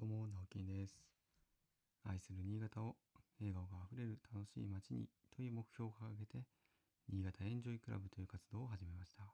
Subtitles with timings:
[0.00, 0.96] どうも、直樹です。
[2.08, 2.96] 愛する新潟を
[3.38, 6.40] 笑顔があふれる楽しい街にという目標を掲げて、
[7.12, 9.28] 新潟エンジョイクラブという活動を始めました。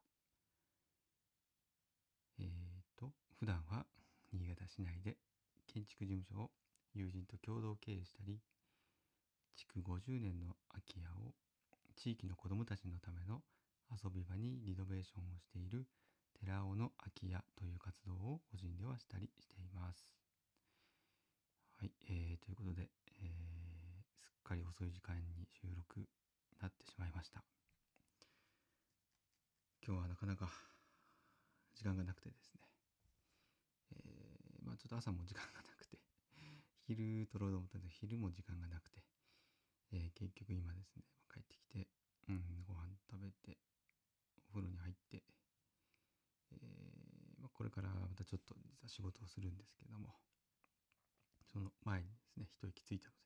[2.40, 3.86] えーと、普段は
[4.32, 5.14] 新潟市内で
[5.70, 6.50] 建築事務所を
[6.94, 8.42] 友人と共同経営したり、
[9.54, 11.30] 築50年の空き家を
[11.94, 13.38] 地域の子どもたちのための
[13.94, 15.86] 遊び場にリノベーションをしている
[16.34, 20.25] 寺尾の空き家という活動を個人ではしたりしています。
[21.76, 22.88] はい、えー、ということで、
[23.20, 26.08] えー、すっかり遅い時間に収録に
[26.56, 27.44] なってしまいました。
[29.84, 30.48] 今日はなかなか
[31.76, 32.64] 時間がなくてですね、
[33.92, 36.00] えー、まあちょっと朝も時間がなくて、
[36.88, 39.04] 昼撮ろうと思ったんですけど、昼も時間がなくて、
[39.92, 41.92] えー、結局今ですね、帰ってきて、
[42.28, 43.60] うん、ご飯食べて、
[44.48, 45.22] お風呂に入って、
[46.52, 50.16] えー、まあ、これからまたちょっと実は仕事をするんですけども、
[51.56, 53.24] その前にですね、一息ついたので、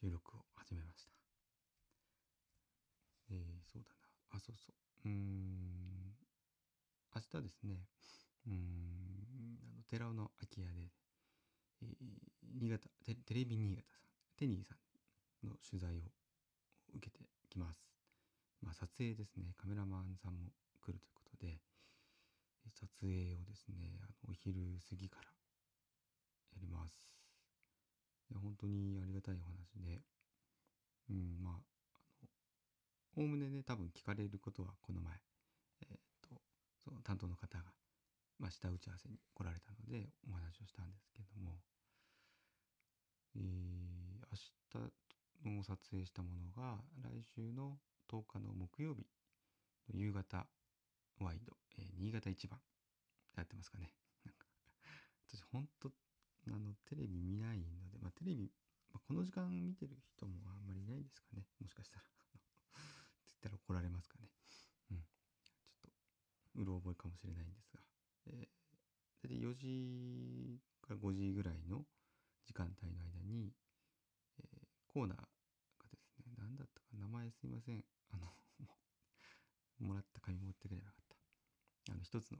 [0.00, 1.12] 収録を始めました。
[3.28, 3.92] えー、そうだ
[4.32, 4.38] な。
[4.38, 4.72] あ、そうそ
[5.04, 5.08] う。
[5.10, 6.16] うーん、
[7.14, 7.84] 明日ですね、
[8.46, 8.56] うーん、
[9.60, 10.88] あの、寺尾の空き家で、
[11.82, 12.08] えー、
[12.58, 14.08] 新潟テ、テレビ新潟さん、
[14.38, 14.74] テニーさ
[15.44, 16.08] んの取材を
[16.96, 17.84] 受けてきます。
[18.62, 20.48] まあ、撮影ですね、カメラマンさんも
[20.80, 21.60] 来るということで、
[22.72, 25.41] 撮影をですね、あのお昼過ぎから
[26.54, 26.94] やります。
[28.30, 30.02] いや、本当にありがたいお話で、
[31.10, 35.14] うん、まあ、あの、おおむねね、多分聞かれることはこの前、
[35.82, 36.40] えっ、と、
[36.84, 37.64] その担当の方が、
[38.38, 41.60] まあ、下打ち合わせに来られたので、お話をしたんですけども、
[43.36, 43.42] えー、
[44.74, 47.78] 明日の撮影したものが、来週の
[48.10, 49.06] 10日の木曜日
[49.92, 50.46] の夕方、
[51.20, 52.58] ワイド、えー、新潟一番、
[53.36, 53.92] やってますかね。
[54.24, 54.46] なんか、
[55.28, 55.90] 私本当
[56.48, 58.50] あの、テレビ見ないので、まあ、テレビ、
[58.92, 61.46] まあ、この時間見てる人もあんまりいないですかね。
[61.60, 64.30] もしかしたら って言ったら怒られますかね。
[64.90, 64.98] うん。
[65.44, 65.90] ちょっ
[66.54, 67.80] と、うろ覚えかもしれないんですが、
[68.26, 71.86] えー、大体4時から5時ぐらいの
[72.44, 73.54] 時間帯の間に、
[74.38, 75.26] えー、コーナーが
[75.90, 77.84] ですね、何だったか、名前すいません。
[78.10, 78.34] あの
[79.82, 81.04] もらった紙持ってくればよかっ
[81.86, 81.92] た。
[81.92, 82.38] あの、一つの、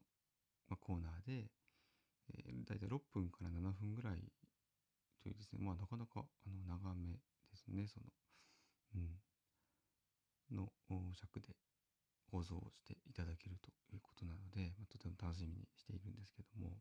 [0.68, 1.50] まあ、コーナーで、
[2.72, 4.32] 大体6分から7分ぐらい
[5.20, 7.20] というですね、まあなかなかあの長めで
[7.52, 8.08] すね、その、
[8.96, 10.72] うん、の
[11.12, 11.52] 尺で
[12.32, 16.80] 放送していただけるということなので、まあ、とても楽しみにしているんですけども、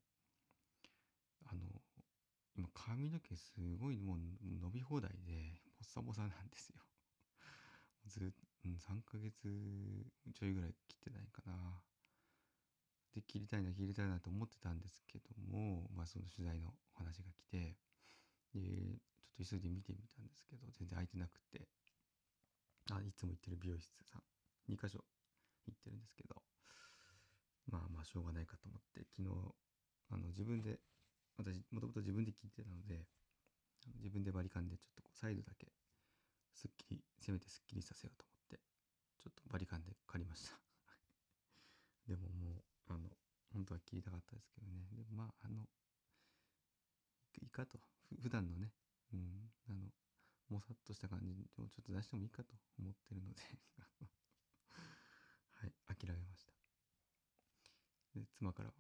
[1.52, 1.60] あの、
[2.56, 4.18] 今髪の毛すごいもう
[4.64, 6.80] 伸び放題で、ボッサボサなんですよ。
[8.08, 9.36] ずっと、うん、3ヶ月
[10.34, 11.84] ちょいぐらい切ってないかな。
[13.14, 17.76] で切りたいな切りたいなと思ってたんですけども、まあ、その取材のお話が来て
[18.56, 18.62] で
[19.20, 21.68] ちょっと急いで見てみたんですけど全然空いてなくて。
[22.90, 25.00] あいつも行ってる美容室さん2箇所
[25.68, 26.42] 行ってるんですけど。
[27.70, 29.30] まあまあしょうがないかと思って昨日
[30.10, 30.80] あの自分で
[31.38, 33.06] 私もともと自分で切ってたので
[34.02, 35.72] 自分でバリカンでちょっとこうサイドだけ
[36.54, 38.60] すっきりせめてすっきりさせようと思って
[39.24, 40.58] ちょっとバリカンで借りました
[42.10, 43.08] でももうあの、
[43.54, 44.86] 本当は聞いたかったですけどね。
[44.92, 45.62] でもまあ、あの、
[47.42, 47.80] いいかと。
[48.20, 48.72] 普段のね、
[49.14, 49.88] うん、あの、
[50.50, 53.40] もさっとした感じをちょっと出してもいいかと思ってるので
[55.64, 56.52] はい、諦めました。
[58.20, 58.76] で、妻からは、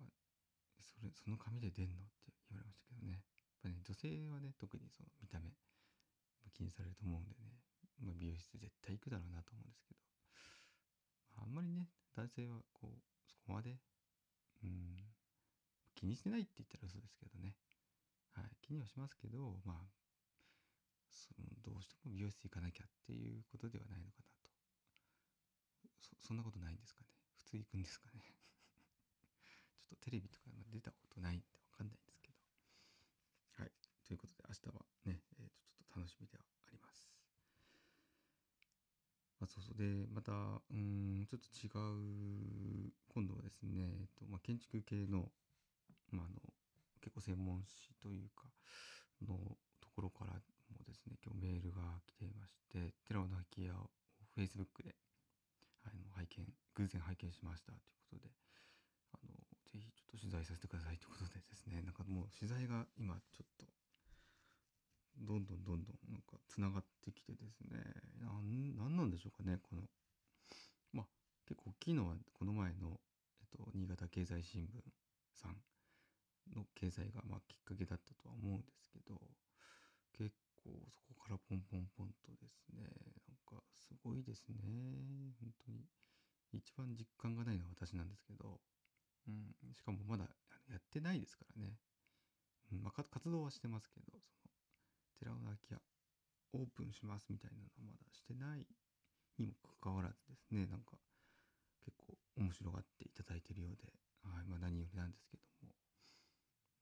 [0.81, 2.03] それ、その髪で出んの？
[2.03, 3.13] って言われましたけどね。
[3.13, 3.23] やっ
[3.61, 5.55] ぱね、女性はね、特にその見た目、
[6.51, 7.55] 気にされると思うんでね、
[7.99, 9.99] まあ、美容室絶対行くだろうなと思うんですけど、
[11.43, 13.79] あんまりね、男性はこう、そこまで
[14.63, 14.97] うん、
[15.95, 17.55] 気にしてないって言ったら嘘ですけどね。
[18.33, 19.91] はい、気にはしますけど、まあ、
[21.09, 24.49] そのどうしても美容室行かなきゃっていうことではないのかなと。
[25.99, 27.07] そそんなことないんですかね。
[27.35, 28.21] 普通行くんですかね。
[29.45, 32.37] ちょっとテレビとか出たことないんでわかんないんですけど。
[33.59, 33.71] はい。
[34.03, 36.45] ということで明日はね、えー、ちょっと楽しみでは
[39.41, 39.47] ありま。
[39.47, 45.31] あ、そうそうで、また、うん、ちょっと違う、今度はですね、えっと、まあ、建築系の、
[46.11, 46.41] まあ、あの、
[47.01, 48.45] 結構専門誌というか、
[49.25, 49.37] の
[49.81, 53.89] ところからもですね、今日メールが来ていまして、寺尾の空き家を
[54.37, 54.95] Facebook で、
[55.83, 57.77] あの、拝見、偶然拝見しましたと
[58.15, 58.29] いうことで、
[59.13, 59.33] あの、
[59.73, 63.65] ぜひちょっと取材させてくださいということでですね、なんかもう取材が今ちょっと
[65.21, 67.79] どんどんどんどんなんかつながってきてですね。
[68.19, 69.83] なんなんでしょうかねこの。
[70.93, 71.05] まあ
[71.47, 72.99] 結構大きいのはこの前の、
[73.39, 74.67] えっと、新潟経済新聞
[75.33, 75.57] さん
[76.55, 79.19] の掲載がまあきっかけだったとは思うんですけど
[80.13, 80.33] 結
[80.63, 82.83] 構そこからポンポンポンとですね
[83.27, 84.57] なんかすごいですね。
[85.39, 85.85] 本当に。
[86.53, 88.59] 一番実感がないのは私なんですけど、
[89.27, 90.25] うん、しかもまだ
[90.69, 91.77] やってないですからね、
[92.73, 94.40] うんまあ、活動はしてますけどそ
[96.53, 98.65] オープンしますみたいなのはまだしてない
[99.37, 100.67] にもかかわらずですね。
[100.67, 100.97] なんか
[101.83, 103.87] 結構面白がっていただいてるようで、
[104.23, 104.45] はい。
[104.47, 105.73] まあ、何よりなんですけども。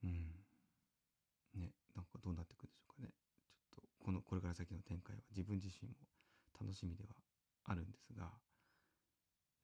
[0.04, 1.62] うん。
[1.62, 1.72] ね。
[1.96, 3.14] なんかどうなっていくんでしょうかね。
[3.72, 5.96] ちょっとこのこれから先の展開は自分自身も
[6.60, 7.16] 楽しみでは
[7.66, 8.30] あるんですが。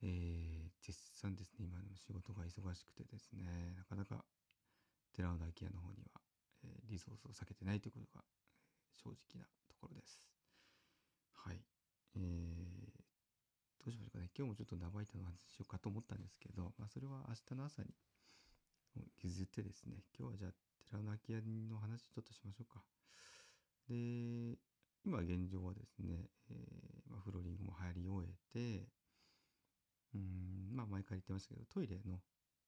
[0.02, 1.66] えー、絶賛ですね。
[1.66, 3.74] 今の仕事が忙しくてですね。
[3.76, 4.24] なかなか
[5.16, 6.22] 寺尾の空き家の方には、
[6.64, 8.24] えー、リソースを避けてないということが、
[9.02, 9.48] 正直な
[9.86, 10.20] ころです
[11.34, 11.62] はい
[12.18, 14.32] えー、どうしましょうかね。
[14.36, 17.90] 今日もちょっと長いたの話しようかと思ったんですけど、まあ、それは明日の朝に
[19.22, 20.52] 譲ってですね、今日はじゃあ、
[20.90, 22.82] 寺の空き家の話ちょっとしましょうか。
[23.90, 24.58] で、
[25.06, 28.34] 今現状はですね、えー、まあ、フローリングも入り終え
[28.82, 28.90] て、
[30.16, 32.24] うん、まあ前から言ってましたけど、トイレの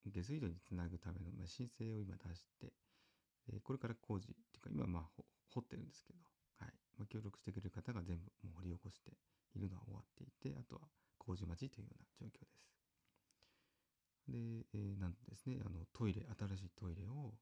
[0.06, 2.74] 下水道につなぐための、ま、申請を今出して、
[3.50, 6.20] でこれから工事っていうか、今まあ掘ってるんですけど、
[7.00, 9.12] ま、協力してくれる方が全部もう掘り起こして
[9.56, 10.82] いるのは終わっていて、あとは
[11.18, 12.68] 麹町というような状況です。
[14.28, 17.34] で、えー、なんとですね、あのトイレ、新しいトイレを、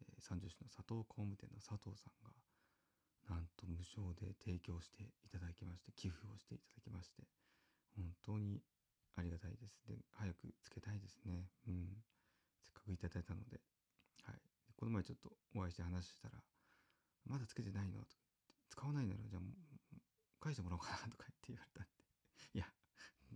[0.00, 2.32] えー、三条市の佐藤工務店の佐藤さんが、
[3.28, 7.24] なんと無償で提供していただきまして、寄付をしていただきまして、
[7.96, 8.60] 本当に
[9.16, 9.80] ありがたいです。
[9.88, 11.48] で、早くつけたいですね。
[11.66, 11.88] うん。
[12.62, 13.60] せっかくいただいたので。
[14.22, 14.40] はい。
[14.76, 16.38] この前ちょっとお会いして話したら、
[17.24, 18.25] まだつけてないのと
[18.68, 19.42] 使わないなら、じゃあ、
[20.40, 22.04] 返してもらおうかなとか言って言われたんで、
[22.54, 22.66] いや、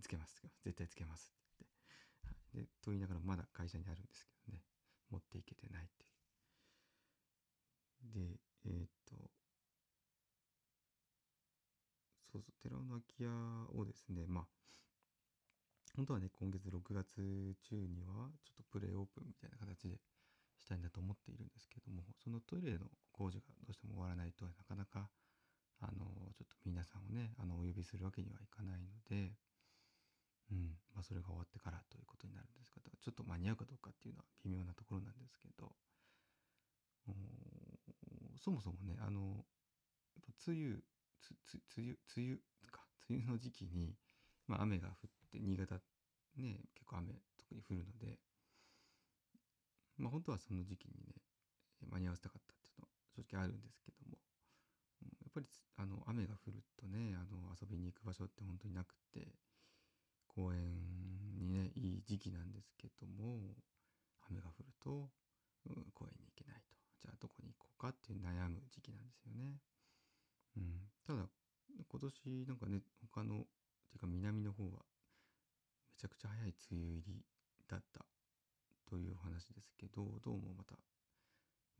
[0.01, 0.63] つけます、つけます。
[0.63, 1.65] 絶対つけますって
[2.53, 2.69] 言って。
[2.69, 4.63] で、と言いながらまだ会社にあるんですけどね。
[5.09, 6.05] 持っていけてないって。
[8.13, 9.15] で、えー、っと、
[12.31, 13.27] そうそう、寺尾の空き家
[13.75, 14.47] をですね、まあ、
[15.95, 19.99] 本当はね、今月6月中には、ちょっとプレイオープンみたいな形で
[20.59, 25.09] したいんだと思っているんですけども、そのトイレの工事がどうしても終わらないとなかなか、
[25.81, 29.33] あの、ちょっと皆さんをね、あの、お呼びするわけにはいかないので、
[30.51, 35.71] うん、まあ、それが終わってからということになるんですが、ちょっと間に合うかどうかっていうのは微妙なところなんですけど、
[38.41, 39.45] そもそもね、あの、
[40.15, 40.77] やっぱ梅雨、
[41.21, 43.95] つ、つ、梅雨、梅雨か、梅雨の時期に、
[44.47, 45.75] まあ、雨が降って、新潟
[46.37, 48.19] ね、結構雨特に降るので、
[49.97, 51.13] まあ、本当はその時期にね、
[51.89, 54.17] 間に合わせたかったっていうのは正直あるんですけども、
[55.03, 55.45] うん、やっぱり
[55.77, 59.27] あの雨が降るとね、あの遊び行く場所って本当になくて、
[60.27, 63.55] 公園にね、いい時期なんですけども、
[64.29, 65.09] 雨が降ると、
[65.67, 66.75] うん、公園に行けないと。
[67.01, 69.59] じゃあどこに行こうかっていう悩む時期なんですよね。
[70.57, 70.87] うん。
[71.05, 71.27] ただ、
[71.87, 72.81] 今年なんかね、
[73.13, 73.37] 他の、っ
[73.91, 74.85] ていうか南の方は、
[75.89, 77.25] めちゃくちゃ早い梅雨入り
[77.67, 78.05] だった
[78.89, 80.75] というお話ですけど、どうもまた、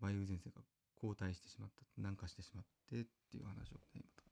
[0.01, 0.61] 梅雨前線が
[0.95, 4.23] 後退してしまった、南下してしまってっていう話をね、また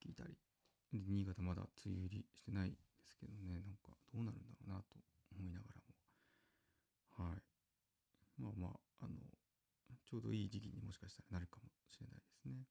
[0.00, 0.49] 聞いたり。
[0.98, 2.76] 新潟まだ梅雨入りしてないで
[3.06, 4.98] すけどね、なんかどうなるんだろうなと
[5.36, 5.80] 思いながら
[7.18, 7.30] も。
[7.30, 7.42] はい。
[8.40, 9.14] まあまあ、あの、
[10.08, 12.66] ちょうどいい時期にもしかしたらなるかもしれないですね。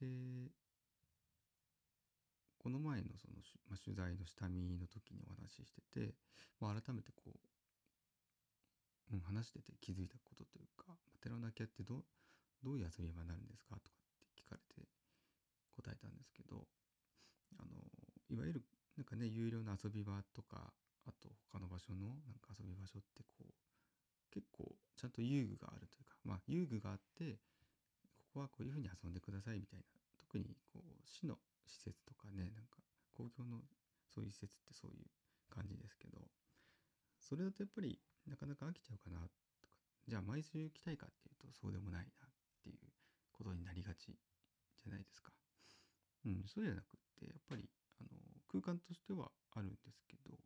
[0.00, 0.52] で、
[2.58, 6.14] この前のその、まあ、取材の下見の時にお話ししてて、
[6.60, 7.32] まあ、改めてこ
[9.12, 12.04] う、うん、話してて気づいたことというか、まあ、寺尾泣き屋ってど
[12.64, 14.88] どういう遊び場になるんですかとかって聞かれて
[15.76, 16.66] 答えたんですけど、
[17.58, 17.82] あの、
[18.28, 18.64] いわゆる
[18.96, 20.72] なんかね、有料の遊び場とか、
[21.06, 23.54] あと他の場所のなんか遊び場所ってこう、
[24.30, 27.38] 結構ちゃんと遊具があるというか、まあ遊具があって、
[28.16, 29.86] ここはこういうふうに遊んでくださいみたいな、
[30.18, 32.78] 特にこう市の施設とかね、なんか
[33.12, 33.62] 公共の
[34.08, 35.06] そういう施設ってそういう
[35.50, 36.18] 感じですけど、
[37.18, 39.50] それだとやっぱりなかなか飽きちゃうかなとか、
[40.06, 42.30] じゃあ毎週来たいかっていうとそうでもないなっ
[42.62, 42.78] ていう
[43.32, 45.32] ことになりがちじゃないですか。
[46.24, 47.68] うん、そうじゃなくって、やっぱり
[48.00, 48.08] あの
[48.48, 50.36] 空間としてはあるんですけど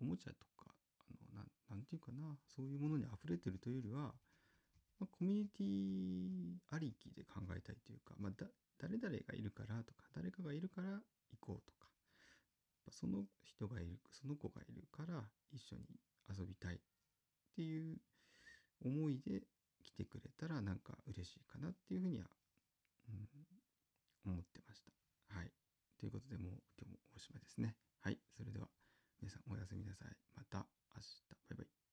[0.00, 1.04] おもちゃとかあ
[1.34, 4.14] のななんていうかなそういうものに溢れてるというよりは、
[4.98, 8.46] まあ、コミュニティありきで考えたいというか、まあ、だ
[8.78, 11.00] 誰々がいるからとか誰かがいるから行
[11.40, 11.88] こうとか
[12.90, 15.82] その人がいるその子がいるから一緒に
[16.28, 16.78] 遊びたいっ
[17.54, 17.96] ていう
[18.84, 19.42] 思いで
[19.82, 22.26] 来てくれたらなんか嬉しいかなっていうふうには、
[23.08, 23.28] うん、
[24.24, 24.92] 思ってました。
[25.36, 25.50] はい。
[25.98, 27.76] ということで、もう今日もおしまいですね。
[28.00, 28.18] はい。
[28.36, 28.68] それでは、
[29.20, 30.16] 皆さんおやすみなさい。
[30.34, 31.24] また明日。
[31.48, 31.83] バイバイ。